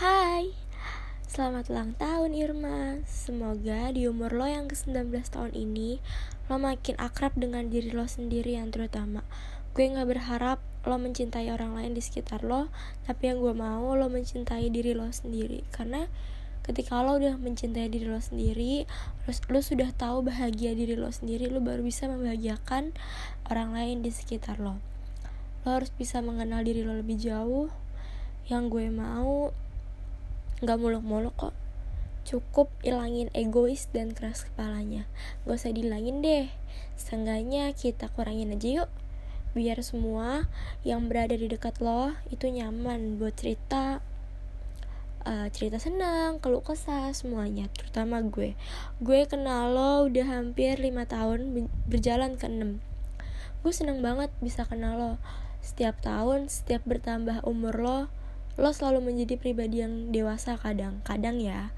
Hai, 0.00 0.56
selamat 1.28 1.68
ulang 1.68 1.92
tahun 2.00 2.32
Irma. 2.32 3.04
Semoga 3.04 3.92
di 3.92 4.08
umur 4.08 4.32
lo 4.32 4.48
yang 4.48 4.64
ke-19 4.64 5.12
tahun 5.28 5.52
ini 5.52 6.00
Lo 6.48 6.56
makin 6.56 6.96
akrab 6.96 7.36
dengan 7.36 7.68
diri 7.68 7.92
lo 7.92 8.08
sendiri 8.08 8.56
yang 8.56 8.72
terutama. 8.72 9.20
Gue 9.76 9.92
gak 9.92 10.08
berharap 10.08 10.64
lo 10.88 10.96
mencintai 10.96 11.52
orang 11.52 11.76
lain 11.76 11.92
di 11.92 12.00
sekitar 12.00 12.48
lo 12.48 12.72
Tapi 13.04 13.28
yang 13.28 13.44
gue 13.44 13.52
mau 13.52 13.92
lo 13.92 14.08
mencintai 14.08 14.72
diri 14.72 14.96
lo 14.96 15.04
sendiri. 15.12 15.68
Karena 15.68 16.08
ketika 16.64 17.04
lo 17.04 17.20
udah 17.20 17.36
mencintai 17.36 17.92
diri 17.92 18.08
lo 18.08 18.24
sendiri 18.24 18.88
terus 19.20 19.44
lo 19.52 19.60
sudah 19.60 19.92
tahu 19.92 20.24
bahagia 20.24 20.72
diri 20.72 20.96
lo 20.96 21.12
sendiri 21.12 21.52
lo 21.52 21.60
baru 21.60 21.84
bisa 21.84 22.08
membahagiakan 22.08 22.96
orang 23.52 23.76
lain 23.76 24.00
di 24.00 24.08
sekitar 24.08 24.64
lo. 24.64 24.80
Lo 25.68 25.76
harus 25.76 25.92
bisa 25.92 26.24
mengenal 26.24 26.64
diri 26.64 26.88
lo 26.88 26.96
lebih 26.96 27.20
jauh. 27.20 27.68
Yang 28.48 28.64
gue 28.72 28.86
mau 28.88 29.52
Gak 30.60 30.76
muluk-muluk 30.76 31.32
kok. 31.40 31.56
Cukup 32.28 32.68
ilangin 32.84 33.32
egois 33.32 33.88
dan 33.96 34.12
keras 34.12 34.44
kepalanya. 34.44 35.08
Gak 35.48 35.56
usah 35.56 35.72
dilangin 35.72 36.20
deh. 36.20 36.52
Seenggaknya 37.00 37.72
kita 37.72 38.12
kurangin 38.12 38.52
aja 38.52 38.84
yuk. 38.84 38.90
Biar 39.56 39.80
semua 39.80 40.46
yang 40.86 41.10
berada 41.10 41.34
di 41.34 41.50
dekat 41.50 41.82
lo 41.82 42.14
Itu 42.30 42.46
nyaman 42.46 43.18
buat 43.18 43.34
cerita 43.34 43.98
uh, 45.26 45.50
Cerita 45.50 45.82
senang, 45.82 46.38
keluh 46.38 46.62
kesah, 46.62 47.10
semuanya 47.10 47.66
Terutama 47.74 48.22
gue. 48.22 48.54
Gue 49.02 49.26
kenal 49.26 49.74
lo 49.74 50.06
udah 50.06 50.38
hampir 50.38 50.78
5 50.78 50.86
tahun 51.02 51.66
Berjalan 51.90 52.38
ke 52.38 52.46
6 52.46 52.78
Gue 53.60 53.72
seneng 53.76 54.00
banget 54.00 54.32
bisa 54.40 54.64
kenal 54.64 54.96
lo. 54.96 55.12
Setiap 55.60 56.00
tahun, 56.00 56.48
setiap 56.48 56.80
bertambah 56.88 57.44
umur 57.44 57.74
lo 57.76 58.00
lo 58.58 58.74
selalu 58.74 59.12
menjadi 59.12 59.38
pribadi 59.38 59.84
yang 59.84 60.10
dewasa 60.10 60.58
kadang. 60.58 61.04
Kadang 61.06 61.38
ya 61.38 61.70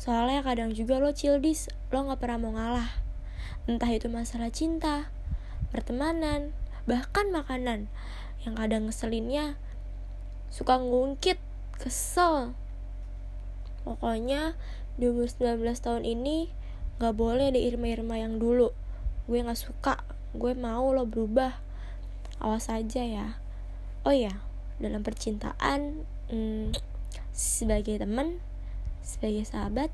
soalnya 0.00 0.40
kadang 0.40 0.72
juga 0.72 0.96
lo 0.96 1.12
childish 1.12 1.68
lo 1.90 2.06
nggak 2.06 2.20
pernah 2.20 2.38
mau 2.38 2.52
ngalah. 2.54 2.90
Entah 3.66 3.90
itu 3.90 4.06
masalah 4.06 4.50
cinta 4.52 5.10
pertemanan 5.74 6.54
bahkan 6.86 7.30
makanan. 7.30 7.90
Yang 8.46 8.54
kadang 8.56 8.82
ngeselinnya 8.88 9.60
suka 10.50 10.80
ngungkit 10.80 11.38
kesel. 11.76 12.56
Pokoknya 13.86 14.58
2019 15.00 15.60
tahun 15.80 16.04
ini 16.04 16.52
gak 17.00 17.16
boleh 17.16 17.48
ada 17.48 17.60
irma-irma 17.60 18.20
yang 18.20 18.36
dulu. 18.36 18.76
Gue 19.24 19.40
gak 19.40 19.56
suka 19.56 20.04
gue 20.36 20.52
mau 20.56 20.92
lo 20.92 21.08
berubah. 21.08 21.60
Awas 22.40 22.72
aja 22.72 23.04
ya. 23.04 23.36
Oh 24.04 24.16
ya 24.16 24.49
dalam 24.80 25.04
percintaan 25.04 26.08
hmm, 26.32 26.74
sebagai 27.30 28.00
teman 28.00 28.40
sebagai 29.00 29.46
sahabat 29.46 29.92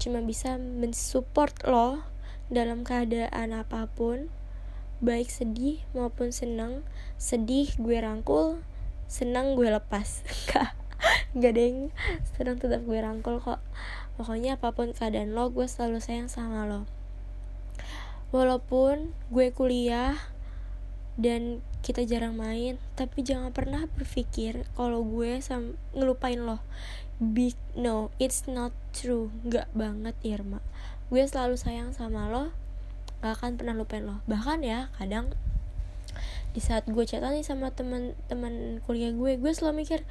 cuma 0.00 0.20
bisa 0.24 0.56
mensupport 0.56 1.54
lo 1.68 2.02
dalam 2.50 2.82
keadaan 2.82 3.54
apa 3.54 3.86
pun 3.94 4.26
baik 5.00 5.32
sedih 5.32 5.80
maupun 5.96 6.28
senang. 6.30 6.84
Sedih 7.16 7.72
gue 7.80 7.96
rangkul 7.96 8.60
senang 9.08 9.56
gue 9.56 9.72
lepas. 9.72 10.24
Gak 11.40 11.54
deng. 11.56 11.88
Senang 12.36 12.60
tetap 12.60 12.84
gue 12.84 12.98
rangkul 13.00 13.40
kok. 13.40 13.62
Pokoknya 14.20 14.60
apa 14.60 14.76
pun 14.76 14.92
keadaan 14.92 15.32
lo 15.32 15.48
gue 15.48 15.64
selalu 15.64 16.04
sayang 16.04 16.28
sama 16.28 16.68
lo. 16.68 16.84
Walaupun 18.30 19.16
gue 19.32 19.50
kuliah 19.56 20.14
dan 21.20 21.60
kita 21.84 22.04
jarang 22.08 22.36
main 22.36 22.80
tapi 22.96 23.20
jangan 23.20 23.52
pernah 23.52 23.84
berpikir 23.92 24.64
kalau 24.72 25.04
gue 25.04 25.40
sam 25.44 25.76
ngelupain 25.92 26.40
lo 26.40 26.60
big 27.20 27.52
no 27.76 28.08
it's 28.16 28.48
not 28.48 28.72
true. 28.96 29.28
Nggak 29.44 29.68
banget 29.76 30.16
Irma. 30.24 30.64
Gue 31.12 31.20
selalu 31.28 31.60
sayang 31.60 31.92
sama 31.92 32.32
lo 32.32 32.48
gak 33.20 33.36
akan 33.36 33.60
pernah 33.60 33.76
lupain 33.76 34.08
lo. 34.08 34.24
Bahkan 34.24 34.64
ya 34.64 34.88
kadang 34.96 35.36
di 36.56 36.58
saat 36.58 36.88
gue 36.88 37.04
chatan 37.04 37.36
nih 37.36 37.44
sama 37.46 37.70
teman-teman 37.70 38.82
kuliah 38.88 39.12
gue 39.14 39.38
gue 39.38 39.52
selalu 39.52 39.84
mikir 39.86 40.02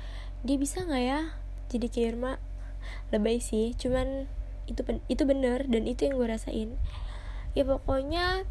dia 0.45 0.55
bisa 0.61 0.85
nggak 0.85 1.03
ya? 1.03 1.21
Jadi 1.73 1.89
kayak 1.89 2.07
Irma 2.13 2.37
lebay 3.09 3.41
sih. 3.41 3.73
Cuman 3.73 4.29
itu 4.69 4.85
itu 5.09 5.23
bener 5.25 5.65
dan 5.65 5.89
itu 5.89 6.05
yang 6.05 6.13
gue 6.21 6.29
rasain. 6.29 6.77
Ya 7.57 7.65
pokoknya 7.65 8.45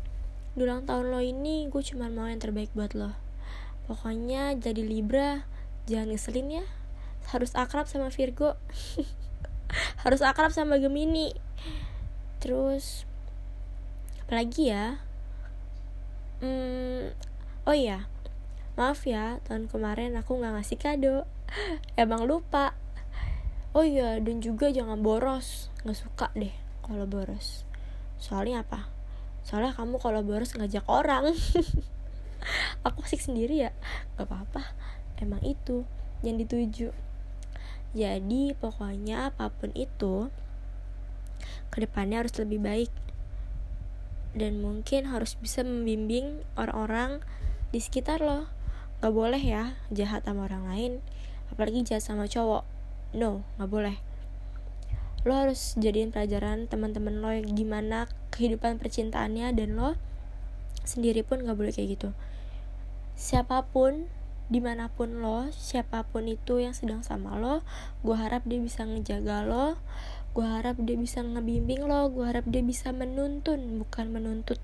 di 0.59 0.67
ulang 0.67 0.83
tahun 0.83 1.15
lo 1.15 1.23
ini 1.23 1.71
gue 1.71 1.79
cuma 1.87 2.11
mau 2.11 2.27
yang 2.27 2.43
terbaik 2.43 2.75
buat 2.75 2.99
lo. 2.99 3.15
Pokoknya 3.87 4.59
jadi 4.59 4.83
Libra 4.83 5.47
jangan 5.87 6.11
ngeselin 6.11 6.61
ya. 6.61 6.65
Harus 7.31 7.55
akrab 7.55 7.87
sama 7.87 8.11
Virgo. 8.11 8.59
Harus 10.03 10.21
akrab 10.21 10.51
sama 10.51 10.83
Gemini. 10.83 11.31
Terus 12.43 13.07
apalagi 14.27 14.75
ya? 14.75 14.99
Hmm, 16.43 17.15
oh 17.63 17.77
iya. 17.79 18.11
Maaf 18.75 19.07
ya 19.07 19.39
tahun 19.47 19.71
kemarin 19.71 20.19
aku 20.19 20.43
nggak 20.43 20.59
ngasih 20.59 20.79
kado. 20.83 21.23
Emang 21.95 22.27
lupa. 22.27 22.75
Oh 23.79 23.87
iya 23.87 24.19
dan 24.19 24.43
juga 24.43 24.75
jangan 24.75 25.07
boros. 25.07 25.71
Nggak 25.87 25.99
suka 26.03 26.27
deh 26.35 26.53
kalau 26.83 27.07
boros. 27.07 27.63
Soalnya 28.19 28.67
apa 28.67 28.98
soalnya 29.49 29.73
kamu 29.73 29.97
kalau 29.97 30.21
boros 30.21 30.53
ngajak 30.53 30.85
orang. 30.85 31.33
Aku 32.87 33.01
asik 33.01 33.25
sendiri 33.25 33.65
ya. 33.65 33.73
Gak 34.21 34.29
apa-apa. 34.29 34.77
Emang 35.17 35.41
itu 35.41 35.89
yang 36.21 36.37
dituju. 36.37 36.93
Jadi 37.97 38.53
pokoknya 38.61 39.33
apa 39.33 39.49
pun 39.49 39.73
itu 39.73 40.29
ke 41.73 41.81
depannya 41.81 42.21
harus 42.21 42.37
lebih 42.37 42.61
baik. 42.61 42.93
Dan 44.37 44.61
mungkin 44.61 45.09
harus 45.09 45.41
bisa 45.41 45.65
membimbing 45.65 46.45
orang-orang 46.61 47.25
di 47.73 47.81
sekitar 47.81 48.21
lo. 48.21 48.53
Gak 49.01 49.17
boleh 49.17 49.41
ya 49.41 49.81
jahat 49.89 50.29
sama 50.29 50.45
orang 50.45 50.69
lain. 50.69 50.93
Apalagi 51.49 51.89
jahat 51.89 52.05
sama 52.05 52.29
cowok. 52.29 52.69
No 53.17 53.49
gak 53.57 53.73
boleh 53.73 54.08
lo 55.29 55.37
harus 55.37 55.77
jadiin 55.77 56.09
pelajaran 56.09 56.65
teman-teman 56.73 57.21
lo 57.21 57.29
yang 57.29 57.53
gimana 57.53 58.09
kehidupan 58.33 58.81
percintaannya 58.81 59.53
dan 59.53 59.77
lo 59.77 60.01
sendiri 60.89 61.21
pun 61.21 61.45
gak 61.45 61.53
boleh 61.53 61.69
kayak 61.69 62.01
gitu. 62.01 62.17
Siapa 63.13 63.69
pun 63.69 64.09
di 64.49 64.65
mana 64.65 64.89
pun 64.89 65.21
lo 65.21 65.53
siapa 65.53 66.09
pun 66.09 66.25
itu 66.25 66.57
yang 66.57 66.73
sedang 66.73 67.05
sama 67.05 67.37
lo 67.37 67.61
gue 68.01 68.17
harap 68.17 68.49
dia 68.49 68.57
bisa 68.57 68.81
ngejaga 68.89 69.45
lo 69.45 69.77
gue 70.33 70.41
harap 70.49 70.81
dia 70.81 70.97
bisa 70.97 71.21
ngebimbing 71.21 71.85
lo 71.85 72.09
gue 72.09 72.25
harap 72.25 72.49
dia 72.49 72.65
bisa 72.65 72.89
menuntun 72.97 73.85
bukan 73.85 74.09
menuntut. 74.09 74.57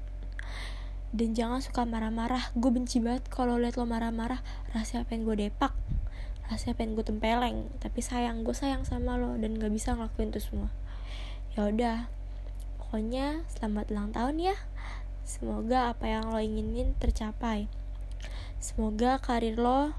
Dan 1.14 1.30
jangan 1.30 1.62
suka 1.62 1.86
marah-marah. 1.86 2.50
Gue 2.58 2.74
benci 2.74 2.98
banget 2.98 3.30
kalau 3.30 3.54
liat 3.54 3.78
lo 3.78 3.86
marah-marah. 3.86 4.42
Rasa 4.74 5.06
pengen 5.06 5.22
gue 5.30 5.46
depak 5.46 5.70
rasanya 6.52 6.76
pengen 6.76 6.92
gue 6.92 7.06
tempeleng 7.06 7.72
tapi 7.80 8.04
sayang 8.04 8.44
gue 8.44 8.52
sayang 8.52 8.84
sama 8.84 9.16
lo 9.16 9.32
dan 9.40 9.56
gak 9.56 9.72
bisa 9.72 9.96
ngelakuin 9.96 10.28
itu 10.32 10.40
semua. 10.44 10.70
Ya 11.56 11.70
udah 11.70 11.96
pokoknya 12.76 13.46
selamat 13.48 13.94
ulang 13.94 14.10
tahun 14.12 14.36
ya. 14.52 14.56
Semoga 15.24 15.96
apa 15.96 16.04
yang 16.04 16.28
lo 16.28 16.38
inginin 16.42 16.92
tercapai. 17.00 17.70
Semoga 18.60 19.16
karir 19.22 19.56
lo 19.56 19.96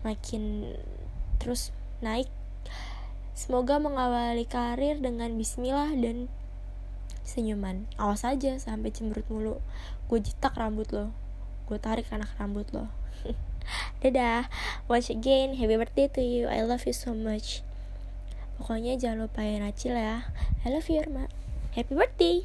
makin 0.00 0.72
terus 1.36 1.76
naik. 2.00 2.32
Semoga 3.36 3.76
mengawali 3.76 4.48
karir 4.48 5.00
dengan 5.00 5.36
bismillah 5.36 5.92
dan 5.96 6.32
senyuman. 7.24 7.84
Awas 8.00 8.24
aja 8.24 8.56
sampai 8.56 8.92
cemberut 8.92 9.28
mulu. 9.28 9.60
Gue 10.08 10.24
jitak 10.24 10.56
rambut 10.56 10.88
lo. 10.92 11.12
Gue 11.68 11.76
tarik 11.76 12.08
anak 12.10 12.32
rambut 12.40 12.66
lo 12.72 12.88
Dadah. 14.04 14.46
Once 14.86 15.08
again, 15.08 15.56
happy 15.56 15.76
birthday 15.76 16.08
to 16.08 16.22
you. 16.22 16.46
I 16.46 16.62
love 16.62 16.86
you 16.86 16.94
so 16.94 17.16
much. 17.16 17.64
Pokoknya 18.60 19.00
jangan 19.00 19.24
lupain 19.24 19.64
Acil 19.64 19.96
ya. 19.96 20.28
I 20.62 20.68
love 20.68 20.88
you, 20.92 21.00
Irma. 21.00 21.32
Happy 21.72 21.96
birthday. 21.96 22.44